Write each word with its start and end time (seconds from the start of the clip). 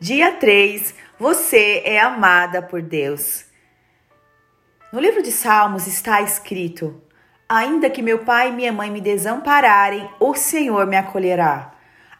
Dia 0.00 0.30
3. 0.30 0.94
Você 1.18 1.82
é 1.84 1.98
amada 1.98 2.62
por 2.62 2.80
Deus. 2.80 3.44
No 4.92 5.00
livro 5.00 5.24
de 5.24 5.32
Salmos 5.32 5.88
está 5.88 6.22
escrito: 6.22 7.02
Ainda 7.48 7.90
que 7.90 8.00
meu 8.00 8.20
pai 8.20 8.50
e 8.50 8.52
minha 8.52 8.72
mãe 8.72 8.92
me 8.92 9.00
desampararem, 9.00 10.08
o 10.20 10.36
Senhor 10.36 10.86
me 10.86 10.96
acolherá. 10.96 11.72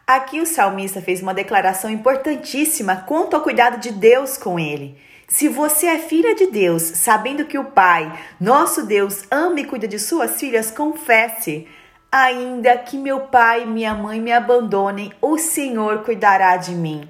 Aqui 0.05 0.41
o 0.41 0.45
salmista 0.45 1.01
fez 1.01 1.21
uma 1.21 1.33
declaração 1.33 1.89
importantíssima 1.89 2.97
quanto 3.07 3.37
ao 3.37 3.41
cuidado 3.41 3.79
de 3.79 3.91
Deus 3.91 4.37
com 4.37 4.59
ele. 4.59 4.97
Se 5.25 5.47
você 5.47 5.87
é 5.87 5.99
filha 5.99 6.35
de 6.35 6.47
Deus, 6.47 6.83
sabendo 6.83 7.45
que 7.45 7.57
o 7.57 7.71
Pai, 7.71 8.11
nosso 8.41 8.85
Deus, 8.85 9.23
ama 9.31 9.61
e 9.61 9.63
cuida 9.63 9.87
de 9.87 9.99
suas 9.99 10.37
filhas, 10.37 10.69
confesse: 10.69 11.65
Ainda 12.11 12.77
que 12.77 12.97
meu 12.97 13.21
pai 13.21 13.63
e 13.63 13.67
minha 13.67 13.95
mãe 13.95 14.19
me 14.19 14.33
abandonem, 14.33 15.13
o 15.21 15.37
Senhor 15.37 15.99
cuidará 15.99 16.57
de 16.57 16.71
mim. 16.71 17.09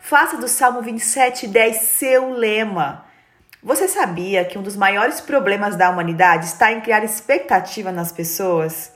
Faça 0.00 0.38
do 0.38 0.48
Salmo 0.48 0.80
27, 0.80 1.46
10 1.46 1.76
seu 1.76 2.30
lema. 2.30 3.04
Você 3.62 3.86
sabia 3.86 4.44
que 4.44 4.58
um 4.58 4.62
dos 4.62 4.74
maiores 4.74 5.20
problemas 5.20 5.76
da 5.76 5.90
humanidade 5.90 6.46
está 6.46 6.72
em 6.72 6.80
criar 6.80 7.04
expectativa 7.04 7.92
nas 7.92 8.10
pessoas? 8.10 8.90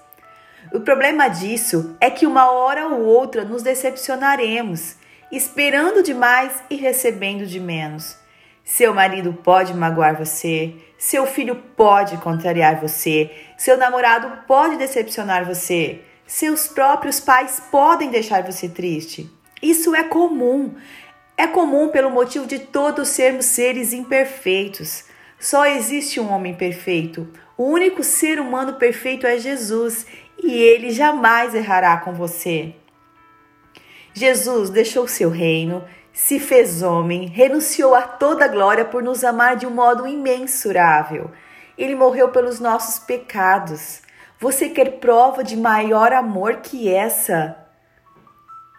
O 0.72 0.80
problema 0.80 1.28
disso 1.28 1.94
é 2.00 2.10
que 2.10 2.26
uma 2.26 2.50
hora 2.50 2.88
ou 2.88 3.02
outra 3.02 3.44
nos 3.44 3.62
decepcionaremos, 3.62 4.96
esperando 5.30 6.02
demais 6.02 6.64
e 6.70 6.74
recebendo 6.74 7.46
de 7.46 7.60
menos. 7.60 8.16
Seu 8.64 8.94
marido 8.94 9.34
pode 9.34 9.74
magoar 9.74 10.16
você, 10.16 10.74
seu 10.98 11.26
filho 11.26 11.54
pode 11.76 12.16
contrariar 12.16 12.80
você, 12.80 13.30
seu 13.58 13.76
namorado 13.76 14.42
pode 14.48 14.78
decepcionar 14.78 15.44
você, 15.44 16.00
seus 16.26 16.66
próprios 16.66 17.20
pais 17.20 17.62
podem 17.70 18.10
deixar 18.10 18.42
você 18.42 18.70
triste. 18.70 19.30
Isso 19.62 19.94
é 19.94 20.04
comum. 20.04 20.74
É 21.36 21.46
comum 21.46 21.88
pelo 21.88 22.10
motivo 22.10 22.46
de 22.46 22.58
todos 22.58 23.08
sermos 23.08 23.46
seres 23.46 23.92
imperfeitos. 23.92 25.04
Só 25.38 25.66
existe 25.66 26.20
um 26.20 26.32
homem 26.32 26.54
perfeito. 26.54 27.28
O 27.56 27.64
único 27.64 28.02
ser 28.02 28.40
humano 28.40 28.74
perfeito 28.74 29.26
é 29.26 29.38
Jesus 29.38 30.06
e 30.42 30.52
ele 30.52 30.90
jamais 30.90 31.54
errará 31.54 31.96
com 31.98 32.12
você. 32.12 32.74
Jesus 34.12 34.70
deixou 34.70 35.08
seu 35.08 35.28
reino, 35.28 35.84
se 36.12 36.38
fez 36.38 36.82
homem, 36.82 37.26
renunciou 37.26 37.94
a 37.94 38.02
toda 38.02 38.46
glória 38.46 38.84
por 38.84 39.02
nos 39.02 39.24
amar 39.24 39.56
de 39.56 39.66
um 39.66 39.70
modo 39.70 40.06
imensurável. 40.06 41.30
Ele 41.76 41.96
morreu 41.96 42.28
pelos 42.28 42.60
nossos 42.60 43.00
pecados. 43.00 44.02
Você 44.38 44.68
quer 44.68 44.98
prova 44.98 45.42
de 45.42 45.56
maior 45.56 46.12
amor 46.12 46.56
que 46.56 46.88
essa? 46.88 47.63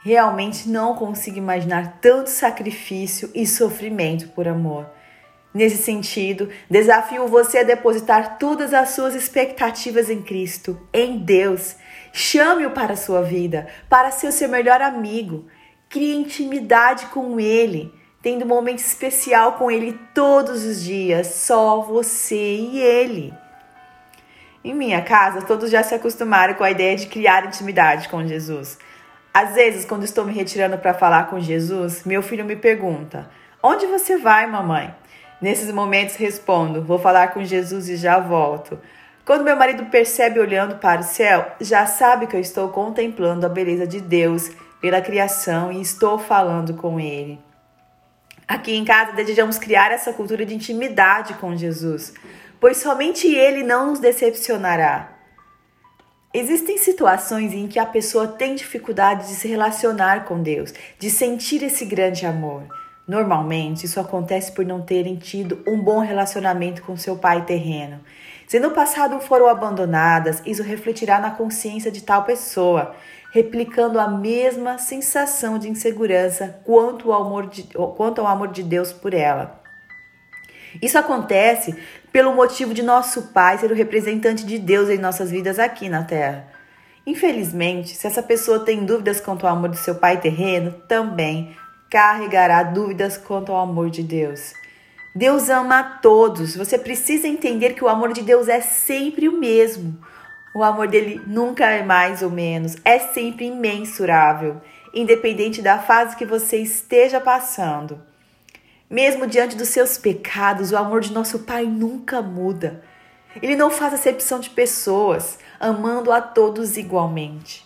Realmente 0.05 0.69
não 0.69 0.93
consigo 0.93 1.39
imaginar 1.39 1.97
tanto 1.99 2.29
sacrifício 2.29 3.31
e 3.33 3.47
sofrimento 3.47 4.27
por 4.27 4.47
amor. 4.47 4.85
Nesse 5.51 5.77
sentido, 5.77 6.47
desafio 6.69 7.27
você 7.27 7.57
a 7.57 7.63
depositar 7.63 8.37
todas 8.37 8.71
as 8.71 8.89
suas 8.89 9.15
expectativas 9.15 10.07
em 10.07 10.21
Cristo, 10.21 10.79
em 10.93 11.17
Deus. 11.17 11.77
Chame-o 12.13 12.69
para 12.69 12.93
a 12.93 12.95
sua 12.97 13.23
vida, 13.23 13.65
para 13.89 14.11
ser 14.11 14.27
o 14.27 14.31
seu 14.31 14.47
melhor 14.47 14.79
amigo. 14.79 15.47
Crie 15.89 16.13
intimidade 16.13 17.07
com 17.07 17.39
Ele, 17.39 17.91
tendo 18.21 18.45
um 18.45 18.47
momento 18.47 18.79
especial 18.79 19.53
com 19.53 19.71
Ele 19.71 19.99
todos 20.13 20.63
os 20.65 20.83
dias, 20.83 21.25
só 21.25 21.81
você 21.81 22.35
e 22.35 22.77
Ele. 22.77 23.33
Em 24.63 24.75
minha 24.75 25.01
casa, 25.01 25.41
todos 25.41 25.71
já 25.71 25.81
se 25.81 25.95
acostumaram 25.95 26.53
com 26.53 26.63
a 26.63 26.69
ideia 26.69 26.95
de 26.95 27.07
criar 27.07 27.47
intimidade 27.47 28.07
com 28.07 28.23
Jesus. 28.23 28.77
Às 29.35 29.53
vezes, 29.53 29.83
quando 29.83 30.05
estou 30.05 30.23
me 30.23 30.31
retirando 30.31 30.77
para 30.77 30.93
falar 30.93 31.29
com 31.29 31.41
Jesus, 31.41 32.05
meu 32.05 32.23
filho 32.23 32.45
me 32.45 32.55
pergunta: 32.55 33.29
Onde 33.61 33.85
você 33.85 34.17
vai, 34.17 34.47
mamãe? 34.47 34.95
Nesses 35.41 35.69
momentos 35.73 36.15
respondo: 36.15 36.81
Vou 36.81 36.97
falar 36.97 37.33
com 37.33 37.43
Jesus 37.43 37.89
e 37.89 37.97
já 37.97 38.17
volto. 38.17 38.79
Quando 39.25 39.43
meu 39.43 39.57
marido 39.57 39.87
percebe 39.87 40.39
olhando 40.39 40.77
para 40.77 41.01
o 41.01 41.03
céu, 41.03 41.51
já 41.59 41.85
sabe 41.85 42.27
que 42.27 42.35
eu 42.37 42.39
estou 42.39 42.69
contemplando 42.69 43.45
a 43.45 43.49
beleza 43.49 43.85
de 43.85 43.99
Deus 43.99 44.51
pela 44.79 45.01
criação 45.01 45.69
e 45.69 45.81
estou 45.81 46.17
falando 46.17 46.75
com 46.75 46.97
Ele. 46.97 47.37
Aqui 48.47 48.73
em 48.73 48.85
casa 48.85 49.11
desejamos 49.11 49.57
criar 49.57 49.91
essa 49.91 50.13
cultura 50.13 50.45
de 50.45 50.55
intimidade 50.55 51.33
com 51.33 51.57
Jesus, 51.57 52.13
pois 52.57 52.77
somente 52.77 53.27
Ele 53.27 53.63
não 53.63 53.87
nos 53.87 53.99
decepcionará. 53.99 55.14
Existem 56.37 56.77
situações 56.77 57.53
em 57.53 57.65
que 57.65 57.79
a 57.79 57.85
pessoa 57.85 58.27
tem 58.27 58.55
dificuldade 58.55 59.25
de 59.25 59.35
se 59.35 59.47
relacionar 59.47 60.25
com 60.25 60.43
Deus, 60.43 60.73
de 60.99 61.09
sentir 61.09 61.63
esse 61.63 61.85
grande 61.85 62.25
amor. 62.25 62.63
Normalmente, 63.07 63.85
isso 63.85 64.01
acontece 64.01 64.51
por 64.51 64.65
não 64.65 64.81
terem 64.81 65.15
tido 65.15 65.63
um 65.65 65.81
bom 65.81 65.99
relacionamento 65.99 66.83
com 66.83 66.97
seu 66.97 67.15
pai 67.15 67.45
terreno. 67.45 68.01
Se 68.49 68.59
no 68.59 68.71
passado 68.71 69.17
foram 69.21 69.47
abandonadas, 69.47 70.41
isso 70.45 70.61
refletirá 70.61 71.21
na 71.21 71.31
consciência 71.31 71.89
de 71.89 72.03
tal 72.03 72.25
pessoa, 72.25 72.93
replicando 73.31 73.97
a 73.97 74.09
mesma 74.09 74.77
sensação 74.77 75.57
de 75.57 75.69
insegurança 75.69 76.59
quanto 76.65 77.13
ao 77.13 77.23
amor 77.23 77.47
de, 77.47 77.63
quanto 77.95 78.19
ao 78.19 78.27
amor 78.27 78.49
de 78.49 78.61
Deus 78.61 78.91
por 78.91 79.13
ela. 79.13 79.63
Isso 80.81 80.97
acontece 80.97 81.75
pelo 82.15 82.33
motivo 82.33 82.73
de 82.73 82.81
nosso 82.81 83.23
Pai 83.33 83.57
ser 83.57 83.69
o 83.69 83.75
representante 83.75 84.45
de 84.45 84.57
Deus 84.57 84.87
em 84.87 84.97
nossas 84.97 85.29
vidas 85.29 85.59
aqui 85.59 85.89
na 85.89 86.01
Terra. 86.01 86.47
Infelizmente, 87.05 87.93
se 87.93 88.07
essa 88.07 88.23
pessoa 88.23 88.61
tem 88.61 88.85
dúvidas 88.85 89.19
quanto 89.19 89.45
ao 89.45 89.51
amor 89.51 89.67
do 89.67 89.75
seu 89.75 89.95
pai 89.95 90.21
terreno, 90.21 90.71
também 90.87 91.53
carregará 91.89 92.63
dúvidas 92.63 93.17
quanto 93.17 93.51
ao 93.51 93.59
amor 93.59 93.89
de 93.89 94.01
Deus. 94.01 94.53
Deus 95.13 95.49
ama 95.49 95.79
a 95.79 95.83
todos. 95.83 96.55
Você 96.55 96.77
precisa 96.77 97.27
entender 97.27 97.73
que 97.73 97.83
o 97.83 97.89
amor 97.89 98.13
de 98.13 98.21
Deus 98.21 98.47
é 98.47 98.61
sempre 98.61 99.27
o 99.27 99.37
mesmo. 99.37 99.99
O 100.55 100.63
amor 100.63 100.87
dele 100.87 101.21
nunca 101.27 101.69
é 101.69 101.83
mais 101.83 102.21
ou 102.21 102.29
menos, 102.29 102.77
é 102.85 102.97
sempre 102.97 103.47
imensurável, 103.47 104.61
independente 104.93 105.61
da 105.61 105.79
fase 105.79 106.15
que 106.15 106.25
você 106.25 106.59
esteja 106.59 107.19
passando. 107.19 107.99
Mesmo 108.89 109.25
diante 109.25 109.55
dos 109.55 109.69
seus 109.69 109.97
pecados, 109.97 110.71
o 110.71 110.77
amor 110.77 111.01
de 111.01 111.11
nosso 111.11 111.39
Pai 111.39 111.65
nunca 111.65 112.21
muda. 112.21 112.83
Ele 113.41 113.55
não 113.55 113.69
faz 113.69 113.93
acepção 113.93 114.39
de 114.39 114.49
pessoas, 114.49 115.39
amando 115.59 116.11
a 116.11 116.21
todos 116.21 116.77
igualmente. 116.77 117.65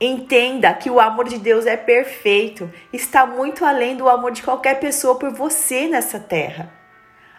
Entenda 0.00 0.72
que 0.72 0.88
o 0.90 1.00
amor 1.00 1.28
de 1.28 1.38
Deus 1.38 1.66
é 1.66 1.76
perfeito, 1.76 2.70
está 2.92 3.26
muito 3.26 3.64
além 3.64 3.96
do 3.96 4.08
amor 4.08 4.30
de 4.32 4.42
qualquer 4.42 4.78
pessoa 4.78 5.16
por 5.16 5.30
você 5.30 5.88
nessa 5.88 6.20
terra. 6.20 6.72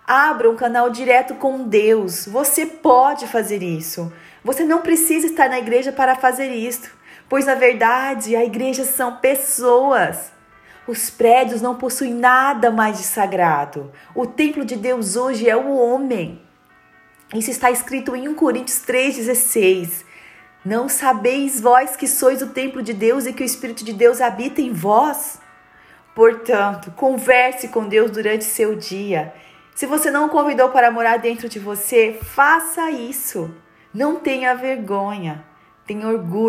Abra 0.05 0.49
um 0.49 0.55
canal 0.55 0.89
direto 0.89 1.35
com 1.35 1.67
Deus. 1.67 2.27
Você 2.27 2.65
pode 2.65 3.27
fazer 3.27 3.63
isso. 3.63 4.11
Você 4.43 4.63
não 4.63 4.81
precisa 4.81 5.25
estar 5.25 5.49
na 5.49 5.57
igreja 5.57 5.91
para 5.91 6.15
fazer 6.15 6.49
isso, 6.49 6.91
pois 7.27 7.45
na 7.45 7.55
verdade 7.55 8.35
a 8.35 8.43
igreja 8.43 8.83
são 8.83 9.17
pessoas. 9.17 10.34
Os 10.87 11.09
prédios 11.09 11.61
não 11.61 11.75
possuem 11.75 12.13
nada 12.13 12.69
mais 12.69 12.97
de 12.97 13.03
sagrado. 13.03 13.91
O 14.13 14.27
templo 14.27 14.63
de 14.63 14.75
Deus 14.75 15.15
hoje 15.15 15.49
é 15.49 15.55
o 15.55 15.75
homem. 15.75 16.41
Isso 17.33 17.49
está 17.49 17.71
escrito 17.71 18.15
em 18.15 18.27
1 18.27 18.35
Coríntios 18.35 18.83
3,16. 18.85 20.05
Não 20.63 20.87
sabeis 20.87 21.59
vós 21.59 21.95
que 21.95 22.07
sois 22.07 22.41
o 22.41 22.47
templo 22.47 22.83
de 22.83 22.93
Deus 22.93 23.25
e 23.25 23.33
que 23.33 23.43
o 23.43 23.45
Espírito 23.45 23.83
de 23.83 23.93
Deus 23.93 24.21
habita 24.21 24.61
em 24.61 24.71
vós? 24.71 25.39
Portanto, 26.13 26.91
converse 26.91 27.67
com 27.67 27.87
Deus 27.87 28.11
durante 28.11 28.43
seu 28.43 28.75
dia. 28.75 29.33
Se 29.75 29.85
você 29.85 30.09
não 30.09 30.29
convidou 30.29 30.69
para 30.69 30.89
morar 30.89 31.17
dentro 31.17 31.49
de 31.49 31.59
você, 31.59 32.17
faça 32.21 32.89
isso. 32.89 33.53
Não 33.93 34.15
tenha 34.15 34.55
vergonha, 34.55 35.43
tenha 35.85 36.07
orgulho. 36.07 36.35